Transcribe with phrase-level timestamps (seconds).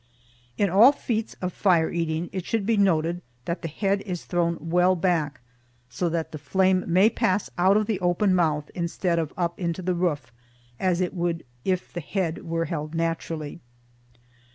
[0.57, 4.57] In all feats of fire eating it should be noted that the head is thrown
[4.59, 5.41] well back,
[5.91, 9.83] so that the flame may pass out of the open mouth instead of up into
[9.83, 10.31] the roof,
[10.79, 13.59] as it would if the head were held naturally.